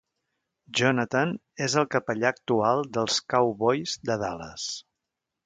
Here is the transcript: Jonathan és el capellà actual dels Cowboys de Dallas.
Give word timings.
Jonathan 0.79 1.33
és 1.65 1.75
el 1.81 1.85
capellà 1.97 2.31
actual 2.31 2.83
dels 2.97 3.21
Cowboys 3.35 3.95
de 4.11 4.19
Dallas. 4.25 4.67